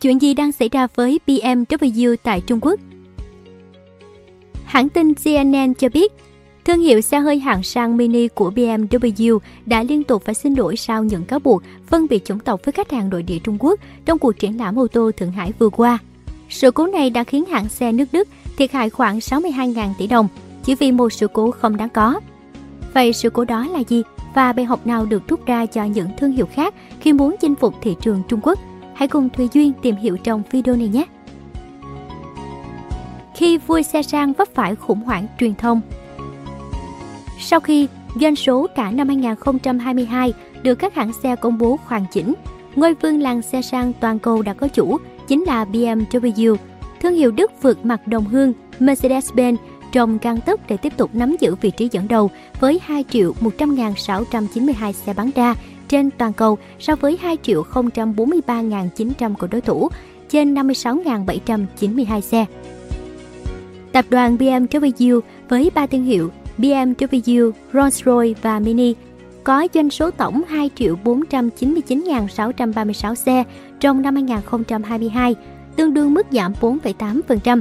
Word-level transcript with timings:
Chuyện 0.00 0.22
gì 0.22 0.34
đang 0.34 0.52
xảy 0.52 0.68
ra 0.68 0.86
với 0.94 1.20
BMW 1.26 2.16
tại 2.22 2.40
Trung 2.40 2.58
Quốc? 2.62 2.80
Hãng 4.64 4.88
tin 4.88 5.14
CNN 5.14 5.74
cho 5.74 5.88
biết, 5.88 6.12
thương 6.64 6.80
hiệu 6.80 7.00
xe 7.00 7.18
hơi 7.18 7.38
hạng 7.38 7.62
sang 7.62 7.96
Mini 7.96 8.28
của 8.28 8.50
BMW 8.50 9.38
đã 9.66 9.82
liên 9.82 10.04
tục 10.04 10.22
phải 10.24 10.34
xin 10.34 10.54
lỗi 10.54 10.76
sau 10.76 11.04
những 11.04 11.24
cáo 11.24 11.38
buộc 11.38 11.62
phân 11.86 12.06
biệt 12.10 12.24
chủng 12.24 12.38
tộc 12.38 12.60
với 12.64 12.72
khách 12.72 12.90
hàng 12.90 13.10
nội 13.10 13.22
địa 13.22 13.38
Trung 13.38 13.56
Quốc 13.60 13.80
trong 14.04 14.18
cuộc 14.18 14.38
triển 14.38 14.58
lãm 14.58 14.78
ô 14.78 14.86
tô 14.86 15.10
Thượng 15.16 15.30
Hải 15.30 15.52
vừa 15.58 15.68
qua. 15.68 15.98
Sự 16.48 16.70
cố 16.70 16.86
này 16.86 17.10
đã 17.10 17.24
khiến 17.24 17.44
hãng 17.44 17.68
xe 17.68 17.92
nước 17.92 18.08
Đức 18.12 18.28
thiệt 18.58 18.72
hại 18.72 18.90
khoảng 18.90 19.18
62.000 19.18 19.92
tỷ 19.98 20.06
đồng 20.06 20.28
chỉ 20.64 20.74
vì 20.74 20.92
một 20.92 21.12
sự 21.12 21.28
cố 21.32 21.50
không 21.50 21.76
đáng 21.76 21.88
có. 21.88 22.20
Vậy 22.94 23.12
sự 23.12 23.30
cố 23.30 23.44
đó 23.44 23.66
là 23.66 23.80
gì 23.88 24.02
và 24.34 24.52
bài 24.52 24.64
học 24.64 24.86
nào 24.86 25.06
được 25.06 25.28
rút 25.28 25.46
ra 25.46 25.66
cho 25.66 25.84
những 25.84 26.08
thương 26.18 26.32
hiệu 26.32 26.46
khác 26.46 26.74
khi 27.00 27.12
muốn 27.12 27.36
chinh 27.40 27.54
phục 27.54 27.74
thị 27.82 27.96
trường 28.00 28.22
Trung 28.28 28.40
Quốc? 28.42 28.58
Hãy 28.98 29.08
cùng 29.08 29.28
Thùy 29.28 29.48
Duyên 29.52 29.72
tìm 29.82 29.96
hiểu 29.96 30.16
trong 30.16 30.42
video 30.50 30.76
này 30.76 30.88
nhé! 30.88 31.04
Khi 33.34 33.58
vui 33.58 33.82
xe 33.82 34.02
sang 34.02 34.32
vấp 34.32 34.48
phải 34.54 34.74
khủng 34.74 35.00
hoảng 35.00 35.26
truyền 35.38 35.54
thông 35.54 35.80
Sau 37.40 37.60
khi 37.60 37.88
doanh 38.20 38.36
số 38.36 38.66
cả 38.76 38.90
năm 38.90 39.08
2022 39.08 40.32
được 40.62 40.74
các 40.74 40.94
hãng 40.94 41.12
xe 41.22 41.36
công 41.36 41.58
bố 41.58 41.78
hoàn 41.86 42.04
chỉnh, 42.12 42.34
ngôi 42.76 42.94
vương 42.94 43.22
làng 43.22 43.42
xe 43.42 43.62
sang 43.62 43.92
toàn 44.00 44.18
cầu 44.18 44.42
đã 44.42 44.52
có 44.52 44.68
chủ 44.68 44.98
chính 45.28 45.44
là 45.44 45.64
BMW. 45.64 46.56
Thương 47.00 47.14
hiệu 47.14 47.30
Đức 47.30 47.62
vượt 47.62 47.84
mặt 47.84 48.06
đồng 48.06 48.24
hương 48.24 48.52
Mercedes-Benz 48.80 49.56
trong 49.92 50.18
căng 50.18 50.40
tức 50.40 50.60
để 50.68 50.76
tiếp 50.76 50.92
tục 50.96 51.10
nắm 51.12 51.36
giữ 51.40 51.54
vị 51.60 51.70
trí 51.70 51.88
dẫn 51.92 52.08
đầu 52.08 52.30
với 52.60 52.80
2 52.84 53.04
triệu 53.10 53.34
100.692 53.40 54.92
xe 54.92 55.14
bán 55.14 55.30
ra 55.34 55.54
trên 55.88 56.10
toàn 56.10 56.32
cầu 56.32 56.58
so 56.78 56.96
với 56.96 57.18
2.043.900 57.22 59.34
của 59.34 59.46
đối 59.46 59.60
thủ 59.60 59.88
trên 60.28 60.54
56.792 60.54 62.20
xe. 62.20 62.46
Tập 63.92 64.04
đoàn 64.10 64.36
BMW 64.36 65.20
với 65.48 65.70
ba 65.74 65.86
thương 65.86 66.04
hiệu 66.04 66.30
BMW, 66.58 67.52
Rolls-Royce 67.72 68.34
và 68.42 68.58
Mini 68.58 68.94
có 69.44 69.68
doanh 69.74 69.90
số 69.90 70.10
tổng 70.10 70.42
2.499.636 70.50 73.14
xe 73.14 73.44
trong 73.80 74.02
năm 74.02 74.14
2022, 74.14 75.34
tương 75.76 75.94
đương 75.94 76.14
mức 76.14 76.26
giảm 76.30 76.52
4,8%. 76.60 77.60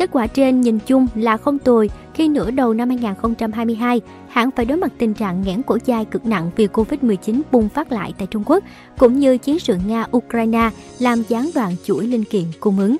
Kết 0.00 0.10
quả 0.12 0.26
trên 0.26 0.60
nhìn 0.60 0.78
chung 0.86 1.06
là 1.14 1.36
không 1.36 1.58
tồi 1.58 1.90
khi 2.14 2.28
nửa 2.28 2.50
đầu 2.50 2.74
năm 2.74 2.88
2022, 2.88 4.00
hãng 4.28 4.50
phải 4.50 4.64
đối 4.64 4.78
mặt 4.78 4.92
tình 4.98 5.14
trạng 5.14 5.42
nghẽn 5.42 5.62
cổ 5.62 5.78
dài 5.84 6.04
cực 6.04 6.26
nặng 6.26 6.50
vì 6.56 6.66
Covid-19 6.66 7.40
bùng 7.52 7.68
phát 7.68 7.92
lại 7.92 8.12
tại 8.18 8.28
Trung 8.30 8.42
Quốc, 8.46 8.64
cũng 8.98 9.18
như 9.18 9.38
chiến 9.38 9.58
sự 9.58 9.76
Nga-Ukraine 9.88 10.70
làm 10.98 11.22
gián 11.28 11.50
đoạn 11.54 11.76
chuỗi 11.84 12.06
linh 12.06 12.24
kiện 12.24 12.42
cung 12.60 12.78
ứng. 12.78 12.96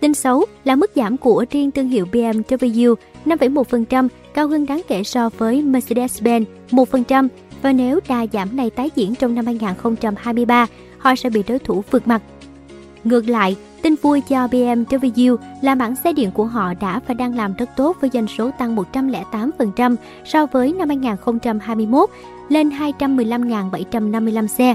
Tin 0.00 0.14
xấu 0.14 0.44
là 0.64 0.76
mức 0.76 0.90
giảm 0.94 1.16
của 1.16 1.44
riêng 1.50 1.70
thương 1.70 1.88
hiệu 1.88 2.06
BMW 2.12 2.94
5,1%, 3.24 4.08
cao 4.34 4.48
hơn 4.48 4.66
đáng 4.66 4.82
kể 4.88 5.02
so 5.02 5.30
với 5.38 5.62
Mercedes-Benz 5.62 6.44
1%, 6.70 7.28
và 7.62 7.72
nếu 7.72 8.00
đà 8.08 8.26
giảm 8.32 8.56
này 8.56 8.70
tái 8.70 8.90
diễn 8.94 9.14
trong 9.14 9.34
năm 9.34 9.46
2023, 9.46 10.66
họ 10.98 11.14
sẽ 11.14 11.30
bị 11.30 11.42
đối 11.48 11.58
thủ 11.58 11.84
vượt 11.90 12.08
mặt. 12.08 12.22
Ngược 13.04 13.28
lại, 13.28 13.56
tin 13.82 13.94
vui 14.02 14.20
cho 14.20 14.46
BMW 14.46 15.36
là 15.62 15.74
mảng 15.74 15.96
xe 15.96 16.12
điện 16.12 16.30
của 16.30 16.44
họ 16.44 16.74
đã 16.80 17.00
và 17.06 17.14
đang 17.14 17.36
làm 17.36 17.54
rất 17.54 17.70
tốt 17.76 17.96
với 18.00 18.10
doanh 18.12 18.26
số 18.26 18.50
tăng 18.58 18.76
108% 18.76 19.96
so 20.24 20.46
với 20.46 20.72
năm 20.72 20.88
2021 20.88 22.10
lên 22.48 22.68
215.755 22.68 24.46
xe. 24.46 24.74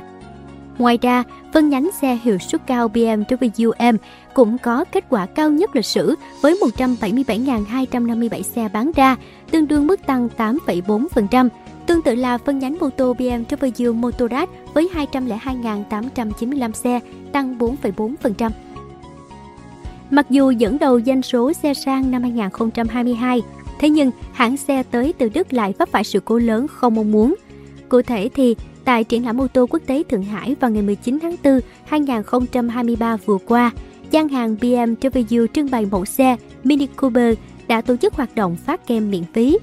Ngoài 0.80 0.98
ra, 1.02 1.24
phân 1.54 1.70
nhánh 1.70 1.90
xe 2.02 2.20
hiệu 2.24 2.38
suất 2.38 2.68
cao 2.68 2.90
BMW 2.90 3.94
M 3.94 3.98
cũng 4.34 4.58
có 4.58 4.86
kết 4.92 5.06
quả 5.10 5.26
cao 5.26 5.50
nhất 5.50 5.76
lịch 5.76 5.86
sử 5.86 6.16
với 6.42 6.60
177.257 6.78 8.42
xe 8.42 8.70
bán 8.74 8.92
ra, 8.96 9.16
tương 9.52 9.68
đương 9.68 9.88
mức 9.88 10.06
tăng 10.06 10.30
8,4%. 10.38 11.50
Tương 11.86 12.02
tự 12.02 12.16
là 12.16 12.38
phân 12.38 12.60
nhánh 12.60 12.78
mô 12.80 12.90
tô 12.90 13.14
BMW 13.14 13.94
Motorrad 13.94 14.50
với 14.74 14.90
202.895 15.12 16.72
xe, 16.72 17.00
tăng 17.32 17.58
4,4%. 17.58 18.50
Mặc 20.10 20.26
dù 20.30 20.52
dẫn 20.52 20.80
đầu 20.80 21.02
doanh 21.02 21.22
số 21.22 21.54
xe 21.54 21.74
sang 21.74 22.12
năm 22.12 22.22
2022, 22.22 23.42
thế 23.80 23.90
nhưng 23.90 24.12
hãng 24.34 24.58
xe 24.58 24.84
tới 24.84 25.14
từ 25.18 25.30
Đức 25.30 25.54
lại 25.54 25.74
vấp 25.80 25.90
phải 25.90 26.04
sự 26.04 26.20
cố 26.20 26.38
lớn 26.38 26.68
không 26.68 26.96
mong 26.96 27.12
muốn. 27.12 27.36
Cụ 27.90 28.02
thể 28.02 28.30
thì 28.34 28.56
tại 28.86 29.04
triển 29.04 29.26
lãm 29.26 29.42
ô 29.42 29.48
tô 29.48 29.66
quốc 29.70 29.82
tế 29.86 30.04
Thượng 30.04 30.24
Hải 30.24 30.56
vào 30.60 30.72
ngày 30.72 30.82
19 30.84 31.20
tháng 31.22 31.36
4 31.44 31.60
2023 31.86 33.18
vừa 33.18 33.38
qua, 33.46 33.72
gian 34.12 34.30
hàng 34.30 34.56
BMW 34.62 35.48
trưng 35.54 35.72
bày 35.72 35.86
mẫu 35.86 36.06
xe 36.06 36.36
Mini 36.64 36.88
Cooper 36.88 37.36
đã 37.68 37.82
tổ 37.82 37.96
chức 37.96 38.14
hoạt 38.14 38.36
động 38.36 38.56
phát 38.56 38.88
kem 38.88 39.12
miễn 39.12 39.24
phí. 39.34 39.58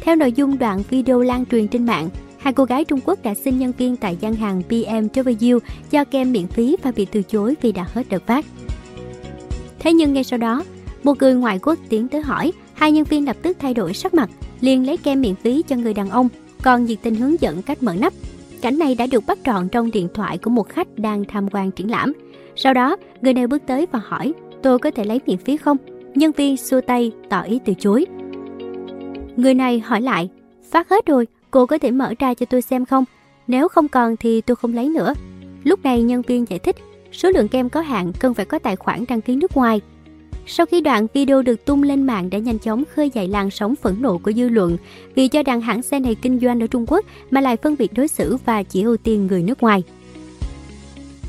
Theo 0.00 0.16
nội 0.16 0.32
dung 0.32 0.58
đoạn 0.58 0.82
video 0.90 1.20
lan 1.20 1.44
truyền 1.46 1.68
trên 1.68 1.86
mạng, 1.86 2.08
hai 2.38 2.52
cô 2.52 2.64
gái 2.64 2.84
Trung 2.84 3.00
Quốc 3.04 3.22
đã 3.22 3.34
xin 3.34 3.58
nhân 3.58 3.72
viên 3.78 3.96
tại 3.96 4.16
gian 4.20 4.34
hàng 4.34 4.62
BMW 4.68 5.58
cho 5.90 6.04
kem 6.04 6.32
miễn 6.32 6.46
phí 6.46 6.76
và 6.82 6.92
bị 6.96 7.04
từ 7.04 7.22
chối 7.22 7.54
vì 7.62 7.72
đã 7.72 7.86
hết 7.94 8.08
đợt 8.08 8.26
phát. 8.26 8.44
Thế 9.78 9.92
nhưng 9.92 10.12
ngay 10.12 10.24
sau 10.24 10.38
đó, 10.38 10.64
một 11.02 11.18
người 11.18 11.34
ngoại 11.34 11.58
quốc 11.58 11.78
tiến 11.88 12.08
tới 12.08 12.20
hỏi, 12.20 12.52
hai 12.74 12.92
nhân 12.92 13.04
viên 13.04 13.26
lập 13.26 13.36
tức 13.42 13.56
thay 13.60 13.74
đổi 13.74 13.94
sắc 13.94 14.14
mặt, 14.14 14.30
liền 14.60 14.86
lấy 14.86 14.96
kem 14.96 15.20
miễn 15.20 15.34
phí 15.34 15.62
cho 15.62 15.76
người 15.76 15.94
đàn 15.94 16.10
ông, 16.10 16.28
còn 16.64 16.84
nhiệt 16.84 16.98
tình 17.02 17.14
hướng 17.14 17.40
dẫn 17.40 17.62
cách 17.62 17.82
mở 17.82 17.94
nắp. 17.94 18.12
Cảnh 18.62 18.78
này 18.78 18.94
đã 18.94 19.06
được 19.06 19.26
bắt 19.26 19.38
trọn 19.44 19.68
trong 19.68 19.90
điện 19.90 20.08
thoại 20.14 20.38
của 20.38 20.50
một 20.50 20.68
khách 20.68 20.98
đang 20.98 21.24
tham 21.24 21.48
quan 21.52 21.70
triển 21.70 21.90
lãm. 21.90 22.12
Sau 22.56 22.74
đó, 22.74 22.96
người 23.20 23.34
này 23.34 23.46
bước 23.46 23.62
tới 23.66 23.86
và 23.92 24.00
hỏi, 24.04 24.32
tôi 24.62 24.78
có 24.78 24.90
thể 24.90 25.04
lấy 25.04 25.20
miễn 25.26 25.36
phí 25.36 25.56
không? 25.56 25.76
Nhân 26.14 26.32
viên 26.32 26.56
xua 26.56 26.80
tay 26.80 27.12
tỏ 27.28 27.42
ý 27.42 27.60
từ 27.64 27.74
chối. 27.78 28.06
Người 29.36 29.54
này 29.54 29.80
hỏi 29.80 30.00
lại, 30.00 30.28
phát 30.70 30.88
hết 30.90 31.06
rồi, 31.06 31.26
cô 31.50 31.66
có 31.66 31.78
thể 31.78 31.90
mở 31.90 32.14
ra 32.18 32.34
cho 32.34 32.46
tôi 32.46 32.62
xem 32.62 32.84
không? 32.84 33.04
Nếu 33.46 33.68
không 33.68 33.88
còn 33.88 34.16
thì 34.16 34.40
tôi 34.40 34.56
không 34.56 34.74
lấy 34.74 34.88
nữa. 34.88 35.14
Lúc 35.64 35.84
này 35.84 36.02
nhân 36.02 36.22
viên 36.22 36.44
giải 36.48 36.58
thích, 36.58 36.76
số 37.12 37.30
lượng 37.30 37.48
kem 37.48 37.68
có 37.68 37.80
hạn 37.80 38.12
cần 38.20 38.34
phải 38.34 38.44
có 38.44 38.58
tài 38.58 38.76
khoản 38.76 39.04
đăng 39.08 39.20
ký 39.20 39.36
nước 39.36 39.56
ngoài. 39.56 39.80
Sau 40.46 40.66
khi 40.66 40.80
đoạn 40.80 41.06
video 41.14 41.42
được 41.42 41.64
tung 41.64 41.82
lên 41.82 42.02
mạng 42.02 42.30
đã 42.30 42.38
nhanh 42.38 42.58
chóng 42.58 42.84
khơi 42.94 43.10
dậy 43.14 43.28
làn 43.28 43.50
sóng 43.50 43.76
phẫn 43.76 44.02
nộ 44.02 44.18
của 44.18 44.32
dư 44.32 44.48
luận 44.48 44.76
vì 45.14 45.28
cho 45.28 45.42
rằng 45.42 45.60
hãng 45.60 45.82
xe 45.82 46.00
này 46.00 46.14
kinh 46.14 46.40
doanh 46.40 46.60
ở 46.60 46.66
Trung 46.66 46.84
Quốc 46.88 47.04
mà 47.30 47.40
lại 47.40 47.56
phân 47.56 47.76
biệt 47.78 47.92
đối 47.92 48.08
xử 48.08 48.36
và 48.44 48.62
chỉ 48.62 48.82
ưu 48.82 48.96
tiên 48.96 49.26
người 49.26 49.42
nước 49.42 49.62
ngoài. 49.62 49.82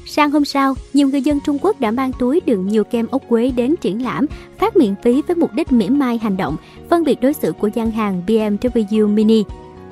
Sang 0.05 0.31
hôm 0.31 0.45
sau, 0.45 0.75
nhiều 0.93 1.07
người 1.07 1.21
dân 1.21 1.39
Trung 1.45 1.57
Quốc 1.61 1.79
đã 1.79 1.91
mang 1.91 2.11
túi 2.19 2.41
đựng 2.45 2.67
nhiều 2.67 2.83
kem 2.83 3.07
ốc 3.07 3.21
quế 3.29 3.51
đến 3.51 3.75
triển 3.81 4.03
lãm, 4.03 4.25
phát 4.57 4.77
miễn 4.77 4.95
phí 5.03 5.21
với 5.27 5.35
mục 5.35 5.53
đích 5.53 5.71
mỉa 5.71 5.89
mai 5.89 6.17
hành 6.17 6.37
động, 6.37 6.57
phân 6.89 7.03
biệt 7.03 7.21
đối 7.21 7.33
xử 7.33 7.51
của 7.51 7.67
gian 7.67 7.91
hàng 7.91 8.23
BMW 8.27 9.07
Mini. 9.07 9.43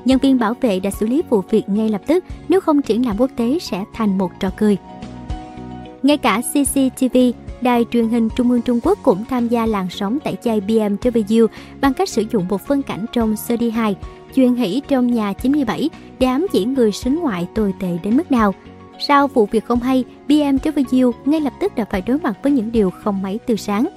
Nhân 0.06 0.20
viên 0.20 0.40
bảo 0.40 0.54
vệ 0.62 0.80
đã 0.80 0.92
xử 0.92 1.08
lý 1.08 1.22
vụ 1.30 1.42
việc 1.50 1.70
ngay 1.70 1.90
lập 1.90 2.02
tức, 2.08 2.24
nếu 2.50 2.62
không 2.62 2.82
triển 2.82 3.06
lãm 3.06 3.18
quốc 3.18 3.32
tế 3.36 3.60
sẽ 3.60 3.84
thành 3.94 4.18
một 4.18 4.32
trò 4.40 4.50
cười. 4.58 4.78
Ngay 6.04 6.18
cả 6.18 6.42
CCTV, 6.42 7.18
đài 7.64 7.86
truyền 7.92 8.10
hình 8.10 8.30
Trung 8.30 8.52
ương 8.52 8.62
Trung 8.62 8.80
Quốc 8.84 9.00
cũng 9.04 9.26
tham 9.30 9.48
gia 9.48 9.66
làn 9.66 9.90
sóng 9.90 10.20
tẩy 10.20 10.36
chay 10.44 10.62
BMW 10.62 11.48
bằng 11.82 11.94
cách 11.94 12.10
sử 12.10 12.24
dụng 12.32 12.48
một 12.48 12.62
phân 12.68 12.82
cảnh 12.82 13.06
trong 13.14 13.36
sơ 13.36 13.58
đi 13.58 13.70
hài, 13.70 13.96
truyền 14.36 14.56
hỷ 14.56 14.82
trong 14.88 15.14
nhà 15.14 15.34
97 15.34 15.90
để 16.20 16.28
ám 16.28 16.48
chỉ 16.52 16.66
người 16.66 16.92
sính 16.92 17.20
ngoại 17.20 17.48
tồi 17.56 17.74
tệ 17.80 17.98
đến 18.04 18.18
mức 18.18 18.32
nào. 18.32 18.54
Sau 19.00 19.28
vụ 19.28 19.46
việc 19.52 19.66
không 19.66 19.80
hay, 19.80 20.04
BMW 20.28 21.12
ngay 21.26 21.42
lập 21.42 21.54
tức 21.62 21.76
đã 21.76 21.86
phải 21.92 22.02
đối 22.02 22.18
mặt 22.20 22.38
với 22.44 22.52
những 22.52 22.72
điều 22.72 22.90
không 22.90 23.22
mấy 23.22 23.40
từ 23.46 23.56
sáng. 23.56 23.88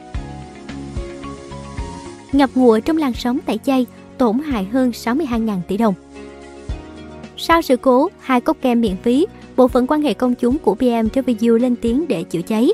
Ngập 2.33 2.51
ngụa 2.55 2.81
trong 2.81 2.97
làn 2.97 3.13
sóng 3.13 3.39
tẩy 3.47 3.59
chay, 3.59 3.87
tổn 4.19 4.39
hại 4.39 4.65
hơn 4.65 4.91
62.000 4.91 5.61
tỷ 5.69 5.77
đồng. 5.77 5.95
Sau 7.37 7.63
sự 7.63 7.77
cố, 7.77 8.09
hai 8.21 8.41
cốc 8.41 8.57
kem 8.63 8.81
miễn 8.81 8.97
phí, 8.97 9.27
bộ 9.57 9.69
phận 9.69 9.87
quan 9.87 10.03
hệ 10.03 10.15
công 10.15 10.35
chúng 10.35 10.59
của 10.59 10.77
BMW 10.79 11.57
lên 11.57 11.77
tiếng 11.77 12.09
để 12.09 12.23
chữa 12.23 12.43
cháy. 12.43 12.71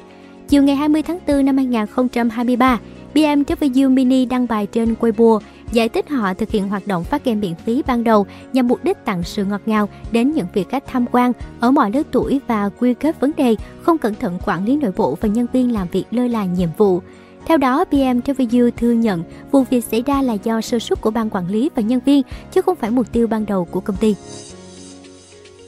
Chiều 0.53 0.63
ngày 0.63 0.77
20 0.77 1.03
tháng 1.03 1.19
4 1.27 1.45
năm 1.45 1.57
2023, 1.57 2.79
BMW 3.15 3.91
Mini 3.91 4.27
đăng 4.27 4.47
bài 4.49 4.67
trên 4.67 4.95
Weibo 5.01 5.41
giải 5.73 5.89
thích 5.89 6.09
họ 6.09 6.35
thực 6.35 6.51
hiện 6.51 6.69
hoạt 6.69 6.87
động 6.87 7.05
phát 7.05 7.25
game 7.25 7.41
miễn 7.41 7.55
phí 7.55 7.83
ban 7.87 8.05
đầu 8.05 8.27
nhằm 8.53 8.69
mục 8.69 8.85
đích 8.85 9.05
tặng 9.05 9.23
sự 9.23 9.45
ngọt 9.45 9.61
ngào 9.67 9.89
đến 10.11 10.33
những 10.33 10.47
vị 10.55 10.65
khách 10.71 10.87
tham 10.87 11.05
quan 11.13 11.33
ở 11.61 11.71
mọi 11.71 11.91
lứa 11.91 12.03
tuổi 12.11 12.41
và 12.47 12.69
quy 12.69 12.95
kết 12.95 13.21
vấn 13.21 13.33
đề 13.37 13.57
không 13.83 13.99
cẩn 13.99 14.15
thận 14.15 14.39
quản 14.47 14.65
lý 14.65 14.77
nội 14.77 14.93
bộ 14.97 15.19
và 15.21 15.29
nhân 15.29 15.47
viên 15.53 15.73
làm 15.73 15.89
việc 15.93 16.05
lơ 16.11 16.27
là 16.27 16.45
nhiệm 16.45 16.69
vụ. 16.77 17.01
Theo 17.47 17.59
đó, 17.59 17.85
BMW 17.91 18.71
thừa 18.77 18.93
nhận 18.93 19.23
vụ 19.51 19.65
việc 19.71 19.85
xảy 19.85 20.03
ra 20.07 20.23
là 20.23 20.33
do 20.33 20.61
sơ 20.61 20.79
suất 20.79 21.01
của 21.01 21.11
ban 21.11 21.31
quản 21.31 21.49
lý 21.49 21.71
và 21.75 21.83
nhân 21.83 22.01
viên, 22.05 22.23
chứ 22.53 22.63
không 22.63 22.77
phải 22.77 22.91
mục 22.91 23.13
tiêu 23.13 23.27
ban 23.27 23.47
đầu 23.47 23.65
của 23.65 23.81
công 23.81 23.97
ty. 23.97 24.15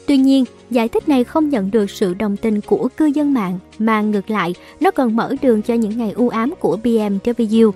Tuy 0.07 0.17
nhiên, 0.17 0.45
giải 0.71 0.89
thích 0.89 1.09
này 1.09 1.25
không 1.25 1.49
nhận 1.49 1.71
được 1.71 1.91
sự 1.91 2.15
đồng 2.15 2.37
tình 2.37 2.61
của 2.61 2.89
cư 2.97 3.07
dân 3.07 3.35
mạng, 3.35 3.59
mà 3.79 4.03
ngược 4.03 4.31
lại, 4.31 4.55
nó 4.81 4.91
còn 4.91 5.17
mở 5.17 5.35
đường 5.43 5.63
cho 5.63 5.75
những 5.75 5.99
ngày 5.99 6.13
u 6.17 6.29
ám 6.29 6.55
của 6.61 6.79
BMW. 6.85 7.71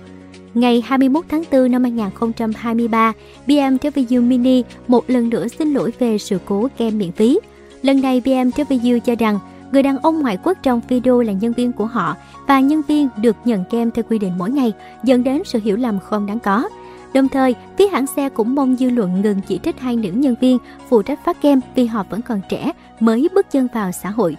Ngày 0.53 0.83
21 0.85 1.25
tháng 1.29 1.43
4 1.51 1.71
năm 1.71 1.83
2023, 1.83 3.13
BMW 3.47 4.27
Mini 4.27 4.63
một 4.87 5.09
lần 5.09 5.29
nữa 5.29 5.47
xin 5.47 5.73
lỗi 5.73 5.91
về 5.99 6.17
sự 6.17 6.37
cố 6.45 6.67
kem 6.77 6.97
miễn 6.97 7.11
phí. 7.11 7.39
Lần 7.81 8.01
này 8.01 8.21
BMW 8.25 8.99
cho 8.99 9.15
rằng 9.15 9.39
người 9.71 9.83
đàn 9.83 9.97
ông 9.97 10.21
ngoại 10.21 10.37
quốc 10.43 10.57
trong 10.63 10.81
video 10.89 11.21
là 11.21 11.33
nhân 11.33 11.53
viên 11.53 11.71
của 11.71 11.85
họ 11.85 12.15
và 12.47 12.59
nhân 12.59 12.81
viên 12.87 13.09
được 13.21 13.35
nhận 13.45 13.63
kem 13.69 13.91
theo 13.91 14.05
quy 14.09 14.19
định 14.19 14.37
mỗi 14.37 14.51
ngày, 14.51 14.73
dẫn 15.03 15.23
đến 15.23 15.41
sự 15.45 15.59
hiểu 15.63 15.77
lầm 15.77 15.99
không 15.99 16.25
đáng 16.25 16.39
có. 16.39 16.69
Đồng 17.13 17.29
thời, 17.29 17.55
phía 17.77 17.87
hãng 17.87 18.07
xe 18.07 18.29
cũng 18.29 18.55
mong 18.55 18.75
dư 18.75 18.89
luận 18.89 19.21
ngừng 19.21 19.41
chỉ 19.47 19.59
trích 19.63 19.79
hai 19.79 19.95
nữ 19.95 20.09
nhân 20.11 20.35
viên 20.41 20.57
phụ 20.89 21.01
trách 21.01 21.25
phát 21.25 21.41
kem 21.41 21.59
vì 21.75 21.85
họ 21.85 22.05
vẫn 22.09 22.21
còn 22.21 22.41
trẻ, 22.49 22.71
mới 22.99 23.27
bước 23.35 23.51
chân 23.51 23.67
vào 23.73 23.91
xã 23.91 24.09
hội. 24.09 24.37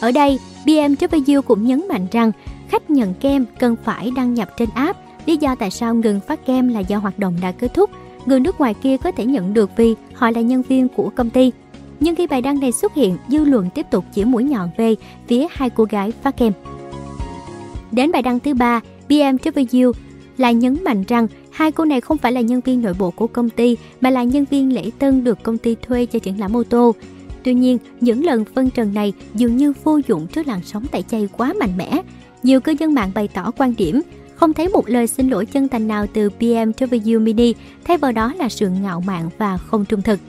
Ở 0.00 0.12
đây, 0.12 0.38
BMW 0.66 1.42
cũng 1.42 1.66
nhấn 1.66 1.88
mạnh 1.88 2.06
rằng 2.12 2.32
khách 2.68 2.90
nhận 2.90 3.14
kem 3.14 3.44
cần 3.58 3.76
phải 3.84 4.10
đăng 4.16 4.34
nhập 4.34 4.50
trên 4.58 4.68
app. 4.74 4.98
Lý 5.26 5.36
do 5.36 5.54
tại 5.54 5.70
sao 5.70 5.94
ngừng 5.94 6.20
phát 6.20 6.46
kem 6.46 6.68
là 6.68 6.80
do 6.80 6.98
hoạt 6.98 7.18
động 7.18 7.34
đã 7.42 7.52
kết 7.52 7.74
thúc. 7.74 7.90
Người 8.26 8.40
nước 8.40 8.60
ngoài 8.60 8.74
kia 8.74 8.96
có 8.96 9.12
thể 9.12 9.24
nhận 9.24 9.54
được 9.54 9.70
vì 9.76 9.94
họ 10.14 10.30
là 10.30 10.40
nhân 10.40 10.62
viên 10.62 10.88
của 10.88 11.10
công 11.16 11.30
ty. 11.30 11.52
Nhưng 12.00 12.16
khi 12.16 12.26
bài 12.26 12.42
đăng 12.42 12.60
này 12.60 12.72
xuất 12.72 12.94
hiện, 12.94 13.16
dư 13.28 13.44
luận 13.44 13.70
tiếp 13.74 13.86
tục 13.90 14.04
chỉ 14.12 14.24
mũi 14.24 14.44
nhọn 14.44 14.70
về 14.76 14.94
phía 15.26 15.46
hai 15.50 15.70
cô 15.70 15.84
gái 15.84 16.12
phát 16.22 16.36
kem. 16.36 16.52
Đến 17.92 18.12
bài 18.12 18.22
đăng 18.22 18.40
thứ 18.40 18.54
ba, 18.54 18.80
BMW 19.08 19.92
lại 20.40 20.54
nhấn 20.54 20.84
mạnh 20.84 21.04
rằng 21.08 21.26
hai 21.50 21.72
cô 21.72 21.84
này 21.84 22.00
không 22.00 22.18
phải 22.18 22.32
là 22.32 22.40
nhân 22.40 22.60
viên 22.60 22.82
nội 22.82 22.94
bộ 22.98 23.10
của 23.10 23.26
công 23.26 23.50
ty 23.50 23.76
mà 24.00 24.10
là 24.10 24.22
nhân 24.22 24.44
viên 24.50 24.74
lễ 24.74 24.90
tân 24.98 25.24
được 25.24 25.42
công 25.42 25.58
ty 25.58 25.74
thuê 25.74 26.06
cho 26.06 26.18
triển 26.18 26.40
lãm 26.40 26.56
ô 26.56 26.62
tô. 26.62 26.94
Tuy 27.42 27.54
nhiên, 27.54 27.78
những 28.00 28.24
lần 28.24 28.44
phân 28.54 28.70
trần 28.70 28.94
này 28.94 29.12
dường 29.34 29.56
như 29.56 29.72
vô 29.84 30.00
dụng 30.08 30.26
trước 30.26 30.46
làn 30.46 30.60
sóng 30.64 30.86
tẩy 30.86 31.02
chay 31.02 31.28
quá 31.36 31.52
mạnh 31.60 31.76
mẽ. 31.76 32.02
Nhiều 32.42 32.60
cư 32.60 32.74
dân 32.78 32.94
mạng 32.94 33.10
bày 33.14 33.28
tỏ 33.28 33.50
quan 33.58 33.74
điểm 33.76 34.00
không 34.34 34.52
thấy 34.52 34.68
một 34.68 34.88
lời 34.88 35.06
xin 35.06 35.28
lỗi 35.28 35.46
chân 35.46 35.68
thành 35.68 35.88
nào 35.88 36.06
từ 36.12 36.30
BMW 36.40 37.20
Mini, 37.20 37.54
thay 37.84 37.98
vào 37.98 38.12
đó 38.12 38.34
là 38.34 38.48
sự 38.48 38.68
ngạo 38.68 39.00
mạn 39.00 39.30
và 39.38 39.56
không 39.56 39.84
trung 39.84 40.02
thực. 40.02 40.20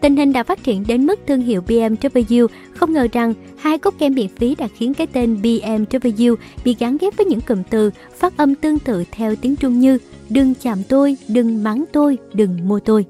Tình 0.00 0.16
hình 0.16 0.32
đã 0.32 0.42
phát 0.42 0.64
triển 0.64 0.84
đến 0.88 1.06
mức 1.06 1.20
thương 1.26 1.40
hiệu 1.40 1.62
BMW 1.68 2.46
không 2.74 2.92
ngờ 2.92 3.08
rằng 3.12 3.34
hai 3.58 3.78
cốc 3.78 3.94
kem 3.98 4.14
miễn 4.14 4.28
phí 4.28 4.54
đã 4.54 4.68
khiến 4.76 4.94
cái 4.94 5.06
tên 5.06 5.38
BMW 5.42 6.36
bị 6.64 6.76
gắn 6.78 6.96
ghép 7.00 7.16
với 7.16 7.26
những 7.26 7.40
cụm 7.40 7.62
từ 7.70 7.90
phát 8.14 8.36
âm 8.36 8.54
tương 8.54 8.78
tự 8.78 9.04
theo 9.10 9.36
tiếng 9.36 9.56
Trung 9.56 9.78
như 9.80 9.98
đừng 10.28 10.54
chạm 10.62 10.78
tôi, 10.88 11.16
đừng 11.28 11.62
mắng 11.62 11.84
tôi, 11.92 12.18
đừng 12.34 12.68
mua 12.68 12.80
tôi. 12.80 13.06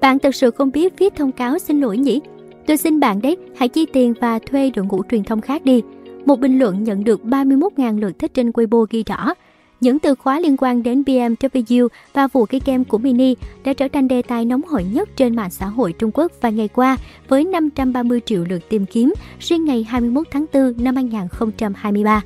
Bạn 0.00 0.18
thật 0.18 0.34
sự 0.34 0.50
không 0.50 0.70
biết 0.72 0.98
viết 0.98 1.16
thông 1.16 1.32
cáo 1.32 1.58
xin 1.58 1.80
lỗi 1.80 1.98
nhỉ? 1.98 2.20
Tôi 2.66 2.76
xin 2.76 3.00
bạn 3.00 3.22
đấy, 3.22 3.36
hãy 3.56 3.68
chi 3.68 3.86
tiền 3.92 4.14
và 4.20 4.38
thuê 4.38 4.70
đội 4.70 4.86
ngũ 4.86 5.02
truyền 5.10 5.24
thông 5.24 5.40
khác 5.40 5.64
đi. 5.64 5.82
Một 6.24 6.40
bình 6.40 6.58
luận 6.58 6.84
nhận 6.84 7.04
được 7.04 7.20
31.000 7.24 8.00
lượt 8.00 8.18
thích 8.18 8.34
trên 8.34 8.50
Weibo 8.50 8.86
ghi 8.90 9.04
rõ, 9.04 9.34
những 9.80 9.98
từ 9.98 10.14
khóa 10.14 10.40
liên 10.40 10.56
quan 10.58 10.82
đến 10.82 11.02
BMW 11.02 11.88
và 12.12 12.26
vụ 12.26 12.46
cây 12.46 12.60
kem 12.60 12.84
của 12.84 12.98
Mini 12.98 13.34
đã 13.64 13.72
trở 13.72 13.88
thành 13.88 14.08
đề 14.08 14.22
tài 14.22 14.44
nóng 14.44 14.62
hổi 14.62 14.84
nhất 14.84 15.08
trên 15.16 15.36
mạng 15.36 15.50
xã 15.50 15.66
hội 15.66 15.92
Trung 15.92 16.10
Quốc 16.14 16.32
vài 16.40 16.52
ngày 16.52 16.68
qua 16.68 16.96
với 17.28 17.44
530 17.44 18.20
triệu 18.26 18.44
lượt 18.44 18.68
tìm 18.68 18.86
kiếm 18.86 19.14
riêng 19.40 19.64
ngày 19.64 19.86
21 19.88 20.26
tháng 20.30 20.44
4 20.52 20.74
năm 20.78 20.96
2023. 20.96 22.22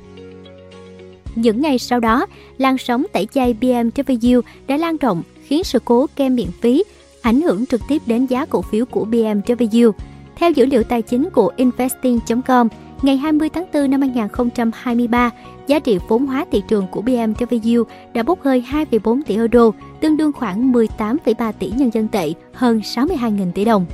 Những 1.35 1.61
ngày 1.61 1.79
sau 1.79 1.99
đó, 1.99 2.25
làn 2.57 2.77
sóng 2.77 3.05
tẩy 3.13 3.27
chay 3.33 3.55
BMW 3.61 4.41
đã 4.67 4.77
lan 4.77 4.97
rộng 4.97 5.23
khiến 5.43 5.63
sự 5.63 5.79
cố 5.85 6.07
kem 6.15 6.35
miễn 6.35 6.51
phí 6.61 6.83
ảnh 7.21 7.41
hưởng 7.41 7.65
trực 7.65 7.81
tiếp 7.87 8.01
đến 8.05 8.25
giá 8.25 8.45
cổ 8.45 8.61
phiếu 8.61 8.85
của 8.85 9.05
BMW. 9.05 9.91
Theo 10.35 10.51
dữ 10.51 10.65
liệu 10.65 10.83
tài 10.83 11.01
chính 11.01 11.29
của 11.29 11.51
investing.com, 11.55 12.67
ngày 13.01 13.17
20 13.17 13.49
tháng 13.49 13.65
4 13.73 13.91
năm 13.91 14.01
2023, 14.01 15.31
giá 15.67 15.79
trị 15.79 15.97
vốn 16.07 16.25
hóa 16.25 16.45
thị 16.51 16.63
trường 16.67 16.87
của 16.91 17.01
BMW 17.01 17.83
đã 18.13 18.23
bốc 18.23 18.39
hơi 18.43 18.65
2,4 18.71 19.21
tỷ 19.25 19.35
euro, 19.35 19.71
tương 20.01 20.17
đương 20.17 20.31
khoảng 20.31 20.71
18,3 20.71 21.51
tỷ 21.59 21.69
nhân 21.69 21.89
dân 21.93 22.07
tệ, 22.07 22.33
hơn 22.53 22.79
62.000 22.79 23.51
tỷ 23.51 23.65
đồng. 23.65 23.85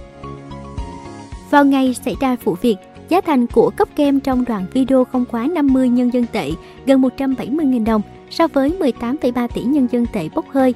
Vào 1.49 1.65
ngày 1.65 1.93
xảy 1.93 2.15
ra 2.21 2.35
vụ 2.43 2.55
việc, 2.61 2.75
giá 3.09 3.21
thành 3.21 3.47
của 3.47 3.71
cốc 3.77 3.89
kem 3.95 4.19
trong 4.19 4.45
đoạn 4.45 4.65
video 4.73 5.03
không 5.03 5.25
quá 5.31 5.47
50 5.47 5.89
nhân 5.89 6.13
dân 6.13 6.25
tệ, 6.31 6.51
gần 6.85 7.01
170.000 7.01 7.85
đồng, 7.85 8.01
so 8.29 8.47
với 8.47 8.73
18,3 8.79 9.47
tỷ 9.47 9.63
nhân 9.63 9.87
dân 9.91 10.05
tệ 10.13 10.29
bốc 10.35 10.45
hơi. 10.49 10.73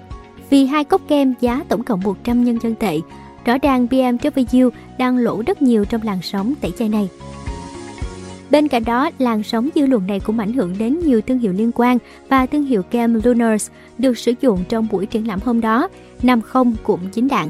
Vì 0.49 0.65
hai 0.65 0.83
cốc 0.83 1.01
kem 1.07 1.33
giá 1.39 1.63
tổng 1.69 1.83
cộng 1.83 2.01
100 2.01 2.43
nhân 2.43 2.57
dân 2.61 2.75
tệ, 2.75 2.99
rõ 3.45 3.57
ràng 3.57 3.87
BMW 3.87 4.69
đang 4.97 5.17
lỗ 5.17 5.43
rất 5.47 5.61
nhiều 5.61 5.85
trong 5.85 6.01
làn 6.03 6.21
sóng 6.21 6.53
tẩy 6.61 6.71
chay 6.71 6.89
này. 6.89 7.09
Bên 8.51 8.67
cạnh 8.67 8.83
đó, 8.83 9.09
làn 9.19 9.43
sóng 9.43 9.69
dư 9.75 9.85
luận 9.85 10.07
này 10.07 10.19
cũng 10.19 10.39
ảnh 10.39 10.53
hưởng 10.53 10.75
đến 10.79 10.99
nhiều 10.99 11.21
thương 11.21 11.39
hiệu 11.39 11.53
liên 11.53 11.71
quan 11.75 11.97
và 12.29 12.45
thương 12.45 12.63
hiệu 12.63 12.83
kem 12.83 13.21
Lunars 13.23 13.69
được 13.97 14.17
sử 14.17 14.33
dụng 14.41 14.63
trong 14.69 14.87
buổi 14.91 15.05
triển 15.05 15.27
lãm 15.27 15.39
hôm 15.45 15.61
đó, 15.61 15.87
nằm 16.23 16.41
không 16.41 16.75
cũng 16.83 16.99
chính 17.11 17.27
đạn. 17.27 17.49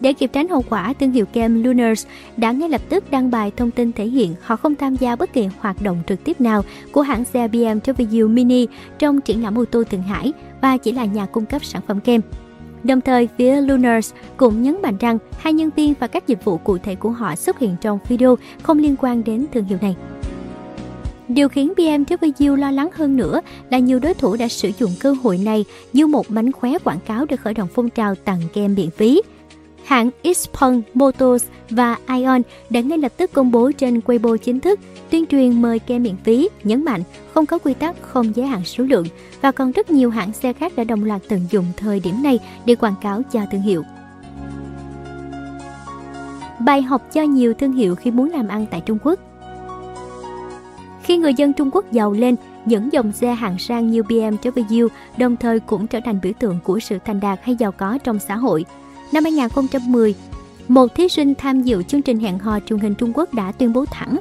Để 0.00 0.12
kịp 0.12 0.30
tránh 0.32 0.48
hậu 0.48 0.64
quả, 0.68 0.92
thương 0.92 1.12
hiệu 1.12 1.26
kem 1.26 1.64
Lunars 1.64 2.06
đã 2.36 2.52
ngay 2.52 2.68
lập 2.68 2.80
tức 2.88 3.10
đăng 3.10 3.30
bài 3.30 3.52
thông 3.56 3.70
tin 3.70 3.92
thể 3.92 4.06
hiện 4.06 4.34
họ 4.42 4.56
không 4.56 4.74
tham 4.74 4.96
gia 4.96 5.16
bất 5.16 5.32
kỳ 5.32 5.48
hoạt 5.58 5.82
động 5.82 6.02
trực 6.08 6.24
tiếp 6.24 6.40
nào 6.40 6.64
của 6.92 7.02
hãng 7.02 7.24
xe 7.24 7.48
BMW 7.48 8.28
Mini 8.28 8.66
trong 8.98 9.20
triển 9.20 9.42
lãm 9.42 9.58
ô 9.58 9.64
tô 9.64 9.84
Thượng 9.84 10.02
Hải 10.02 10.32
và 10.60 10.76
chỉ 10.76 10.92
là 10.92 11.04
nhà 11.04 11.26
cung 11.26 11.46
cấp 11.46 11.64
sản 11.64 11.82
phẩm 11.86 12.00
kem. 12.00 12.20
Đồng 12.84 13.00
thời, 13.00 13.28
phía 13.38 13.60
Lunars 13.60 14.12
cũng 14.36 14.62
nhấn 14.62 14.82
mạnh 14.82 14.96
rằng 15.00 15.18
hai 15.38 15.52
nhân 15.52 15.70
viên 15.76 15.94
và 16.00 16.06
các 16.06 16.26
dịch 16.26 16.44
vụ 16.44 16.56
cụ 16.56 16.78
thể 16.78 16.94
của 16.94 17.10
họ 17.10 17.36
xuất 17.36 17.58
hiện 17.58 17.76
trong 17.80 17.98
video 18.08 18.38
không 18.62 18.78
liên 18.78 18.96
quan 19.00 19.24
đến 19.24 19.46
thương 19.52 19.64
hiệu 19.64 19.78
này. 19.82 19.96
Điều 21.28 21.48
khiến 21.48 21.72
BMW 21.76 22.56
lo 22.56 22.70
lắng 22.70 22.88
hơn 22.94 23.16
nữa 23.16 23.40
là 23.70 23.78
nhiều 23.78 23.98
đối 23.98 24.14
thủ 24.14 24.36
đã 24.36 24.48
sử 24.48 24.70
dụng 24.78 24.90
cơ 25.00 25.14
hội 25.22 25.38
này 25.38 25.64
như 25.92 26.06
một 26.06 26.30
mánh 26.30 26.52
khóe 26.52 26.78
quảng 26.84 27.00
cáo 27.06 27.24
để 27.24 27.36
khởi 27.36 27.54
động 27.54 27.68
phong 27.74 27.90
trào 27.90 28.14
tặng 28.14 28.40
kem 28.52 28.74
miễn 28.74 28.90
phí. 28.90 29.22
Hãng 29.84 30.10
Xpeng 30.34 30.82
Motors 30.94 31.44
và 31.70 31.96
Ion 32.08 32.42
đã 32.70 32.80
ngay 32.80 32.98
lập 32.98 33.12
tức 33.16 33.32
công 33.32 33.50
bố 33.50 33.72
trên 33.72 34.00
Weibo 34.06 34.36
chính 34.36 34.60
thức 34.60 34.80
tuyên 35.10 35.26
truyền 35.26 35.62
mời 35.62 35.78
kem 35.78 36.02
miễn 36.02 36.16
phí, 36.24 36.48
nhấn 36.64 36.84
mạnh 36.84 37.02
không 37.34 37.46
có 37.46 37.58
quy 37.58 37.74
tắc 37.74 38.02
không 38.02 38.36
giới 38.36 38.46
hạn 38.46 38.64
số 38.64 38.84
lượng 38.84 39.06
và 39.40 39.52
còn 39.52 39.72
rất 39.72 39.90
nhiều 39.90 40.10
hãng 40.10 40.32
xe 40.32 40.52
khác 40.52 40.72
đã 40.76 40.84
đồng 40.84 41.04
loạt 41.04 41.22
tận 41.28 41.40
dụng 41.50 41.64
thời 41.76 42.00
điểm 42.00 42.22
này 42.22 42.38
để 42.64 42.74
quảng 42.74 42.94
cáo 43.02 43.22
cho 43.32 43.40
thương 43.52 43.62
hiệu. 43.62 43.84
Bài 46.60 46.82
học 46.82 47.02
cho 47.12 47.22
nhiều 47.22 47.54
thương 47.54 47.72
hiệu 47.72 47.94
khi 47.94 48.10
muốn 48.10 48.30
làm 48.30 48.48
ăn 48.48 48.66
tại 48.70 48.80
Trung 48.86 48.98
Quốc 49.02 49.20
khi 51.10 51.16
người 51.16 51.34
dân 51.34 51.52
Trung 51.52 51.70
Quốc 51.72 51.92
giàu 51.92 52.12
lên, 52.12 52.36
những 52.64 52.92
dòng 52.92 53.12
xe 53.12 53.34
hạng 53.34 53.58
sang 53.58 53.90
như 53.90 54.02
BMW 54.02 54.88
đồng 55.16 55.36
thời 55.36 55.60
cũng 55.60 55.86
trở 55.86 56.00
thành 56.04 56.20
biểu 56.22 56.32
tượng 56.38 56.58
của 56.64 56.80
sự 56.80 56.98
thành 57.04 57.20
đạt 57.20 57.38
hay 57.42 57.56
giàu 57.56 57.72
có 57.72 57.98
trong 58.04 58.18
xã 58.18 58.36
hội. 58.36 58.64
Năm 59.12 59.24
2010, 59.24 60.14
một 60.68 60.94
thí 60.94 61.08
sinh 61.08 61.34
tham 61.34 61.62
dự 61.62 61.82
chương 61.82 62.02
trình 62.02 62.18
hẹn 62.18 62.38
hò 62.38 62.60
truyền 62.60 62.78
hình 62.78 62.94
Trung 62.94 63.12
Quốc 63.14 63.34
đã 63.34 63.52
tuyên 63.52 63.72
bố 63.72 63.84
thẳng 63.84 64.18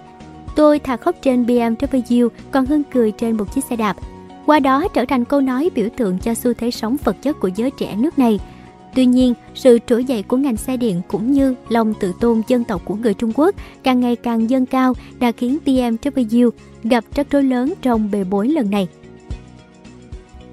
Tôi 0.56 0.80
thà 0.80 0.98
khóc 0.98 1.16
trên 1.22 1.46
BMW 1.46 2.30
còn 2.52 2.66
hơn 2.66 2.84
cười 2.94 3.12
trên 3.12 3.38
một 3.38 3.54
chiếc 3.56 3.64
xe 3.70 3.76
đạp. 3.76 3.98
Qua 4.46 4.60
đó 4.60 4.88
trở 4.94 5.06
thành 5.06 5.26
câu 5.26 5.42
nói 5.42 5.70
biểu 5.76 5.88
tượng 5.98 6.20
cho 6.20 6.34
xu 6.34 6.54
thế 6.54 6.72
sống 6.72 6.98
vật 7.04 7.16
chất 7.22 7.40
của 7.40 7.50
giới 7.56 7.72
trẻ 7.72 7.96
nước 7.96 8.20
này. 8.20 8.40
Tuy 8.96 9.06
nhiên, 9.06 9.34
sự 9.56 9.80
trỗi 9.88 10.06
dậy 10.06 10.24
của 10.24 10.38
ngành 10.38 10.58
xe 10.58 10.78
điện 10.78 11.02
cũng 11.08 11.32
như 11.32 11.56
lòng 11.70 11.94
tự 12.00 12.14
tôn 12.20 12.42
dân 12.48 12.64
tộc 12.64 12.82
của 12.86 12.96
người 12.96 13.14
Trung 13.14 13.32
Quốc 13.36 13.56
càng 13.84 14.00
ngày 14.00 14.16
càng 14.16 14.50
dâng 14.50 14.66
cao 14.66 14.94
đã 15.20 15.32
khiến 15.32 15.58
BMW 15.66 16.50
gặp 16.84 17.04
rắc 17.16 17.28
rối 17.32 17.44
lớn 17.44 17.74
trong 17.82 18.12
bề 18.12 18.24
bối 18.24 18.48
lần 18.48 18.70
này. 18.70 18.88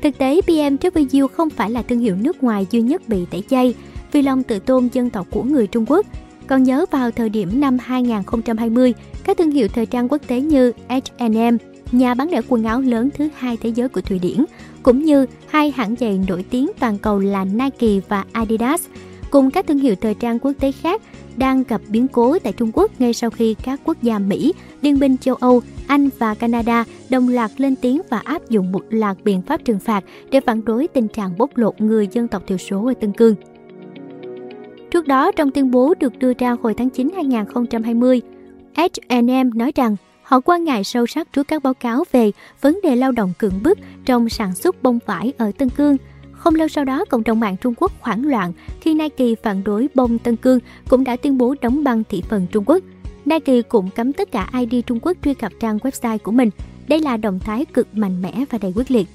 Thực 0.03 0.19
tế, 0.19 0.41
BMW 0.47 1.29
không 1.29 1.51
phải 1.51 1.71
là 1.71 1.83
thương 1.83 1.99
hiệu 1.99 2.17
nước 2.17 2.43
ngoài 2.43 2.67
duy 2.71 2.81
nhất 2.81 3.09
bị 3.09 3.25
tẩy 3.31 3.43
chay 3.51 3.75
Phi 4.17 4.23
lòng 4.23 4.43
tự 4.43 4.59
tôn 4.59 4.89
dân 4.93 5.11
tộc 5.11 5.27
của 5.31 5.43
người 5.43 5.67
Trung 5.67 5.85
Quốc. 5.89 6.07
Còn 6.47 6.63
nhớ 6.63 6.87
vào 6.91 7.11
thời 7.11 7.29
điểm 7.29 7.61
năm 7.61 7.79
2020, 7.81 8.95
các 9.25 9.39
thương 9.39 9.51
hiệu 9.51 9.69
thời 9.69 9.87
trang 9.87 10.09
quốc 10.09 10.23
tế 10.27 10.41
như 10.41 10.73
H&M, 10.89 11.57
nhà 11.93 12.15
bán 12.15 12.31
lẻ 12.31 12.41
quần 12.49 12.65
áo 12.65 12.81
lớn 12.81 13.09
thứ 13.17 13.29
hai 13.37 13.57
thế 13.57 13.71
giới 13.71 13.89
của 13.89 14.01
Thụy 14.01 14.19
Điển, 14.19 14.45
cũng 14.83 15.05
như 15.05 15.27
hai 15.47 15.71
hãng 15.71 15.95
giày 16.01 16.21
nổi 16.29 16.45
tiếng 16.51 16.71
toàn 16.81 16.99
cầu 16.99 17.19
là 17.19 17.45
Nike 17.45 18.01
và 18.09 18.25
Adidas, 18.33 18.87
cùng 19.31 19.51
các 19.51 19.67
thương 19.67 19.79
hiệu 19.79 19.95
thời 20.01 20.15
trang 20.15 20.39
quốc 20.39 20.53
tế 20.61 20.73
khác 20.73 21.03
đang 21.37 21.63
gặp 21.69 21.81
biến 21.89 22.09
cố 22.09 22.39
tại 22.39 22.53
Trung 22.53 22.71
Quốc 22.75 23.01
ngay 23.01 23.13
sau 23.13 23.31
khi 23.31 23.55
các 23.55 23.81
quốc 23.85 23.97
gia 24.03 24.19
Mỹ, 24.19 24.53
Liên 24.83 24.99
minh 24.99 25.17
châu 25.19 25.35
Âu, 25.35 25.63
Anh 25.87 26.09
và 26.19 26.35
Canada 26.35 26.85
đồng 27.11 27.29
loạt 27.29 27.51
lên 27.57 27.77
tiếng 27.77 28.03
và 28.11 28.19
áp 28.19 28.51
dụng 28.51 28.73
một 28.73 28.83
loạt 28.91 29.17
biện 29.25 29.43
pháp 29.43 29.65
trừng 29.65 29.79
phạt 29.79 30.05
để 30.31 30.41
phản 30.41 30.65
đối 30.65 30.89
tình 30.89 31.09
trạng 31.09 31.39
bóc 31.39 31.51
lột 31.55 31.81
người 31.81 32.09
dân 32.13 32.29
tộc 32.29 32.43
thiểu 32.47 32.59
số 32.59 32.87
ở 32.87 32.95
Tân 33.01 33.13
Cương. 33.13 33.35
Trước 34.97 35.07
đó, 35.07 35.33
trong 35.33 35.51
tuyên 35.51 35.71
bố 35.71 35.95
được 36.01 36.19
đưa 36.19 36.33
ra 36.39 36.57
hồi 36.63 36.75
tháng 36.75 36.91
9 36.91 37.11
2020, 37.15 38.23
H&M 38.77 39.59
nói 39.59 39.73
rằng 39.75 39.97
họ 40.23 40.41
quan 40.41 40.65
ngại 40.65 40.85
sâu 40.85 41.07
sắc 41.07 41.33
trước 41.33 41.49
các 41.49 41.63
báo 41.63 41.75
cáo 41.75 42.05
về 42.13 42.33
vấn 42.61 42.81
đề 42.83 42.97
lao 42.97 43.13
động 43.13 43.33
cưỡng 43.39 43.63
bức 43.63 43.79
trong 44.05 44.29
sản 44.29 44.55
xuất 44.55 44.83
bông 44.83 44.99
vải 45.07 45.33
ở 45.39 45.53
Tân 45.59 45.69
Cương. 45.69 45.97
Không 46.33 46.55
lâu 46.55 46.69
sau 46.69 46.85
đó, 46.85 47.05
cộng 47.05 47.25
đồng 47.25 47.41
mạng 47.41 47.57
Trung 47.61 47.75
Quốc 47.77 47.93
hoảng 48.01 48.27
loạn 48.27 48.53
khi 48.81 48.95
Nike 48.95 49.35
phản 49.43 49.65
đối 49.65 49.89
bông 49.95 50.19
Tân 50.19 50.37
Cương 50.37 50.59
cũng 50.89 51.05
đã 51.05 51.17
tuyên 51.17 51.39
bố 51.39 51.55
đóng 51.61 51.85
băng 51.85 52.03
thị 52.11 52.23
phần 52.29 52.47
Trung 52.53 52.65
Quốc. 52.67 52.83
Nike 53.25 53.63
cũng 53.63 53.91
cấm 53.91 54.13
tất 54.13 54.33
cả 54.33 54.51
ID 54.61 54.85
Trung 54.87 54.99
Quốc 55.03 55.17
truy 55.25 55.35
cập 55.35 55.53
trang 55.61 55.79
website 55.79 56.19
của 56.19 56.33
mình. 56.33 56.51
Đây 56.89 57.01
là 57.01 57.17
động 57.17 57.39
thái 57.39 57.65
cực 57.65 57.95
mạnh 57.95 58.23
mẽ 58.23 58.45
và 58.51 58.59
đầy 58.59 58.73
quyết 58.77 58.91
liệt. 58.91 59.09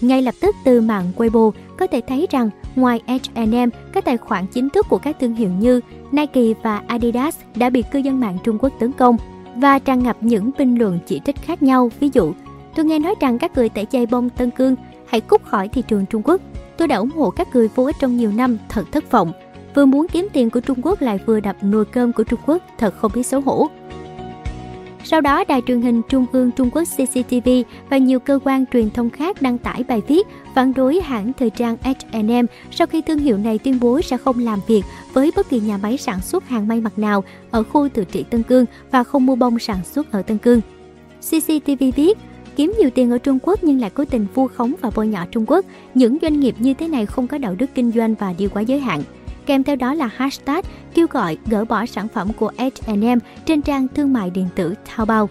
Ngay 0.00 0.22
lập 0.22 0.34
tức 0.40 0.56
từ 0.64 0.80
mạng 0.80 1.12
Weibo 1.16 1.50
có 1.78 1.86
thể 1.86 2.00
thấy 2.08 2.26
rằng 2.30 2.50
ngoài 2.76 3.00
H&M, 3.06 3.70
các 3.92 4.04
tài 4.04 4.16
khoản 4.16 4.46
chính 4.46 4.70
thức 4.70 4.86
của 4.88 4.98
các 4.98 5.16
thương 5.20 5.34
hiệu 5.34 5.50
như 5.50 5.80
Nike 6.12 6.54
và 6.62 6.82
Adidas 6.86 7.36
đã 7.54 7.70
bị 7.70 7.82
cư 7.92 7.98
dân 7.98 8.20
mạng 8.20 8.38
Trung 8.44 8.58
Quốc 8.60 8.72
tấn 8.80 8.92
công 8.92 9.16
và 9.56 9.78
tràn 9.78 10.02
ngập 10.02 10.16
những 10.20 10.50
bình 10.58 10.78
luận 10.78 10.98
chỉ 11.06 11.20
trích 11.24 11.36
khác 11.42 11.62
nhau. 11.62 11.90
Ví 12.00 12.10
dụ, 12.12 12.32
tôi 12.74 12.84
nghe 12.84 12.98
nói 12.98 13.14
rằng 13.20 13.38
các 13.38 13.56
người 13.56 13.68
tẩy 13.68 13.84
chay 13.84 14.06
bông 14.06 14.30
Tân 14.30 14.50
Cương 14.50 14.76
hãy 15.06 15.20
cút 15.20 15.42
khỏi 15.44 15.68
thị 15.68 15.82
trường 15.88 16.06
Trung 16.06 16.22
Quốc. 16.24 16.40
Tôi 16.76 16.88
đã 16.88 16.96
ủng 16.96 17.10
hộ 17.16 17.30
các 17.30 17.48
người 17.54 17.68
vô 17.74 17.84
ích 17.84 17.96
trong 18.00 18.16
nhiều 18.16 18.32
năm, 18.32 18.58
thật 18.68 18.84
thất 18.92 19.10
vọng. 19.10 19.32
Vừa 19.74 19.86
muốn 19.86 20.06
kiếm 20.08 20.28
tiền 20.32 20.50
của 20.50 20.60
Trung 20.60 20.78
Quốc 20.82 21.00
lại 21.00 21.18
vừa 21.26 21.40
đập 21.40 21.56
nồi 21.62 21.84
cơm 21.84 22.12
của 22.12 22.24
Trung 22.24 22.40
Quốc, 22.46 22.62
thật 22.78 22.94
không 22.98 23.12
biết 23.14 23.26
xấu 23.26 23.40
hổ. 23.40 23.68
Sau 25.08 25.20
đó, 25.20 25.44
đài 25.48 25.62
truyền 25.66 25.82
hình 25.82 26.02
Trung 26.08 26.26
ương 26.32 26.50
Trung 26.50 26.70
Quốc 26.70 26.82
CCTV 26.84 27.48
và 27.90 27.96
nhiều 27.96 28.20
cơ 28.20 28.38
quan 28.44 28.64
truyền 28.72 28.90
thông 28.90 29.10
khác 29.10 29.42
đăng 29.42 29.58
tải 29.58 29.84
bài 29.88 30.02
viết 30.08 30.26
phản 30.54 30.74
đối 30.74 31.00
hãng 31.00 31.32
thời 31.38 31.50
trang 31.50 31.76
H&M 31.82 32.46
sau 32.70 32.86
khi 32.86 33.02
thương 33.02 33.18
hiệu 33.18 33.38
này 33.38 33.58
tuyên 33.58 33.80
bố 33.80 34.00
sẽ 34.00 34.16
không 34.16 34.38
làm 34.38 34.60
việc 34.66 34.82
với 35.12 35.32
bất 35.36 35.48
kỳ 35.48 35.60
nhà 35.60 35.76
máy 35.76 35.96
sản 35.96 36.20
xuất 36.20 36.48
hàng 36.48 36.68
may 36.68 36.80
mặc 36.80 36.98
nào 36.98 37.24
ở 37.50 37.62
khu 37.62 37.88
tự 37.88 38.04
trị 38.04 38.24
Tân 38.30 38.42
Cương 38.42 38.64
và 38.90 39.04
không 39.04 39.26
mua 39.26 39.34
bông 39.34 39.58
sản 39.58 39.78
xuất 39.84 40.12
ở 40.12 40.22
Tân 40.22 40.38
Cương. 40.38 40.60
CCTV 41.20 41.84
viết, 41.96 42.18
kiếm 42.56 42.72
nhiều 42.78 42.90
tiền 42.90 43.10
ở 43.10 43.18
Trung 43.18 43.38
Quốc 43.42 43.64
nhưng 43.64 43.80
lại 43.80 43.90
cố 43.94 44.04
tình 44.04 44.26
vu 44.34 44.48
khống 44.48 44.74
và 44.80 44.90
bôi 44.96 45.06
nhọ 45.06 45.26
Trung 45.30 45.44
Quốc. 45.46 45.64
Những 45.94 46.18
doanh 46.22 46.40
nghiệp 46.40 46.54
như 46.58 46.74
thế 46.74 46.88
này 46.88 47.06
không 47.06 47.26
có 47.26 47.38
đạo 47.38 47.54
đức 47.58 47.70
kinh 47.74 47.92
doanh 47.92 48.14
và 48.14 48.34
đi 48.38 48.48
quá 48.48 48.62
giới 48.62 48.78
hạn. 48.78 49.02
Kèm 49.46 49.64
theo 49.64 49.76
đó 49.76 49.94
là 49.94 50.10
hashtag 50.16 50.60
kêu 50.94 51.06
gọi 51.10 51.38
gỡ 51.46 51.64
bỏ 51.64 51.86
sản 51.86 52.08
phẩm 52.08 52.32
của 52.32 52.52
H&M 52.58 53.18
trên 53.46 53.62
trang 53.62 53.86
thương 53.94 54.12
mại 54.12 54.30
điện 54.30 54.48
tử 54.54 54.74
Taobao. 54.96 55.28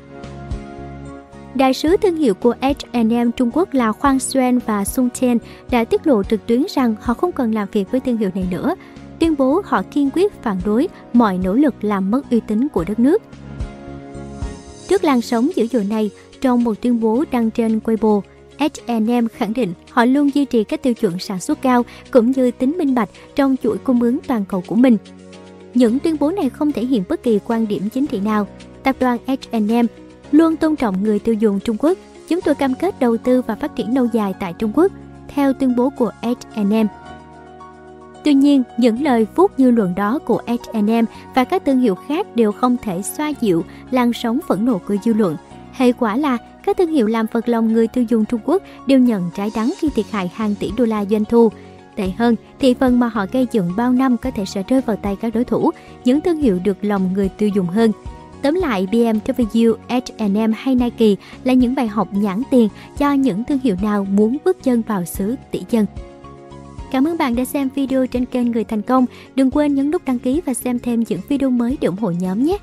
Đại 1.56 1.74
sứ 1.74 1.98
thương 1.98 2.16
hiệu 2.16 2.34
của 2.34 2.56
H&M 2.62 3.32
Trung 3.32 3.52
Quốc 3.54 3.74
là 3.74 3.92
Khoang 3.92 4.20
Xuan 4.20 4.60
và 4.66 4.86
Sung 4.86 5.10
Chen 5.10 5.38
đã 5.72 5.84
tiết 5.84 6.08
lộ 6.08 6.24
trực 6.24 6.48
tuyến 6.48 6.64
rằng 6.70 6.96
họ 7.02 7.14
không 7.14 7.32
cần 7.32 7.54
làm 7.54 7.68
việc 7.72 7.92
với 7.92 8.00
thương 8.00 8.18
hiệu 8.18 8.30
này 8.36 8.48
nữa, 8.52 8.76
tuyên 9.20 9.36
bố 9.38 9.62
họ 9.66 9.82
kiên 9.92 10.10
quyết 10.16 10.44
phản 10.44 10.58
đối 10.66 10.88
mọi 11.14 11.38
nỗ 11.38 11.54
lực 11.54 11.84
làm 11.84 12.12
mất 12.12 12.30
uy 12.32 12.40
tín 12.48 12.68
của 12.68 12.84
đất 12.88 13.00
nước. 13.00 13.22
Trước 14.88 15.04
làn 15.04 15.22
sóng 15.22 15.50
dữ 15.56 15.68
dội 15.68 15.84
này, 15.84 16.10
trong 16.42 16.64
một 16.64 16.82
tuyên 16.82 17.00
bố 17.00 17.24
đăng 17.32 17.52
trên 17.52 17.80
Weibo, 17.80 18.22
H&M 18.60 19.28
khẳng 19.28 19.54
định 19.54 19.74
họ 19.92 20.06
luôn 20.06 20.30
duy 20.36 20.46
trì 20.46 20.64
các 20.64 20.84
tiêu 20.84 20.94
chuẩn 20.94 21.20
sản 21.20 21.40
xuất 21.40 21.62
cao 21.62 21.86
cũng 22.12 22.32
như 22.32 22.52
tính 22.52 22.78
minh 22.78 22.96
bạch 22.96 23.10
trong 23.36 23.56
chuỗi 23.64 23.78
cung 23.78 24.02
ứng 24.02 24.20
toàn 24.28 24.46
cầu 24.46 24.64
của 24.68 24.76
mình. 24.76 24.98
Những 25.74 26.00
tuyên 26.00 26.16
bố 26.20 26.32
này 26.32 26.50
không 26.50 26.72
thể 26.72 26.86
hiện 26.86 27.04
bất 27.10 27.24
kỳ 27.24 27.40
quan 27.46 27.68
điểm 27.68 27.90
chính 27.90 28.08
trị 28.08 28.20
nào. 28.20 28.48
Tập 28.84 28.96
đoàn 29.00 29.18
H&M 29.28 29.86
luôn 30.32 30.56
tôn 30.56 30.76
trọng 30.76 31.04
người 31.04 31.20
tiêu 31.20 31.36
dùng 31.36 31.60
Trung 31.60 31.78
Quốc. 31.80 31.98
Chúng 32.28 32.42
tôi 32.42 32.56
cam 32.56 32.76
kết 32.76 33.00
đầu 33.00 33.18
tư 33.18 33.42
và 33.42 33.56
phát 33.56 33.76
triển 33.76 33.96
lâu 33.96 34.08
dài 34.14 34.34
tại 34.40 34.54
Trung 34.54 34.72
Quốc, 34.76 34.92
theo 35.28 35.54
tuyên 35.54 35.76
bố 35.76 35.90
của 35.90 36.12
H&M. 36.22 36.88
Tuy 38.24 38.34
nhiên, 38.34 38.64
những 38.78 39.04
lời 39.04 39.28
vuốt 39.36 39.52
dư 39.58 39.72
luận 39.72 39.96
đó 39.96 40.20
của 40.26 40.42
H&M 40.48 41.06
và 41.36 41.44
các 41.44 41.66
thương 41.66 41.80
hiệu 41.80 41.96
khác 41.96 42.36
đều 42.36 42.52
không 42.52 42.78
thể 42.84 43.02
xoa 43.02 43.34
dịu 43.42 43.64
làn 43.92 44.14
sóng 44.14 44.40
phẫn 44.48 44.66
nộ 44.66 44.78
của 44.78 44.96
dư 45.04 45.14
luận. 45.14 45.38
Hệ 45.72 45.92
quả 45.92 46.16
là 46.16 46.38
các 46.66 46.78
thương 46.78 46.92
hiệu 46.92 47.08
làm 47.08 47.28
phật 47.28 47.50
lòng 47.50 47.74
người 47.74 47.88
tiêu 47.88 48.04
dùng 48.10 48.26
Trung 48.26 48.42
Quốc 48.46 48.64
đều 48.88 49.00
nhận 49.00 49.30
trái 49.36 49.52
đắng 49.56 49.74
khi 49.80 49.90
thiệt 49.90 50.06
hại 50.12 50.32
hàng 50.36 50.56
tỷ 50.56 50.72
đô 50.78 50.86
la 50.86 51.06
doanh 51.06 51.26
thu. 51.26 51.50
Tệ 51.96 52.10
hơn, 52.18 52.36
thị 52.60 52.74
phần 52.74 53.00
mà 53.00 53.08
họ 53.08 53.26
gây 53.32 53.48
dựng 53.52 53.72
bao 53.78 53.94
năm 53.94 54.18
có 54.18 54.32
thể 54.32 54.46
sẽ 54.46 54.64
rơi 54.68 54.82
vào 54.82 54.96
tay 54.96 55.16
các 55.22 55.36
đối 55.36 55.44
thủ, 55.44 55.72
những 56.06 56.22
thương 56.22 56.38
hiệu 56.38 56.60
được 56.64 56.78
lòng 56.82 57.14
người 57.14 57.30
tiêu 57.30 57.50
dùng 57.56 57.68
hơn. 57.68 57.92
Tóm 58.42 58.54
lại, 58.54 58.88
BMW, 58.92 59.76
H&M 59.90 60.52
hay 60.56 60.76
Nike 60.76 61.16
là 61.44 61.54
những 61.54 61.76
bài 61.76 61.88
học 61.88 62.08
nhãn 62.12 62.42
tiền 62.52 62.70
cho 62.98 63.14
những 63.14 63.44
thương 63.44 63.60
hiệu 63.64 63.76
nào 63.82 64.08
muốn 64.12 64.38
bước 64.46 64.64
chân 64.64 64.82
vào 64.82 65.06
xứ 65.06 65.36
tỷ 65.52 65.62
dân. 65.70 65.86
Cảm 66.92 67.08
ơn 67.08 67.18
bạn 67.18 67.36
đã 67.36 67.46
xem 67.46 67.70
video 67.76 68.08
trên 68.08 68.26
kênh 68.26 68.52
Người 68.52 68.64
Thành 68.64 68.82
Công. 68.82 69.06
Đừng 69.36 69.52
quên 69.52 69.76
nhấn 69.76 69.92
nút 69.92 70.02
đăng 70.06 70.20
ký 70.20 70.42
và 70.46 70.54
xem 70.54 70.80
thêm 70.80 71.04
những 71.10 71.22
video 71.28 71.50
mới 71.50 71.78
để 71.82 71.86
ủng 71.86 71.98
hộ 71.98 72.12
nhóm 72.12 72.44
nhé! 72.44 72.58